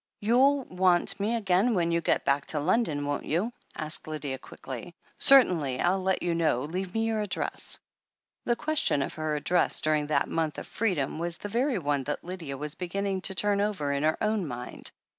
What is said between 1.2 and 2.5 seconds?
again when you get back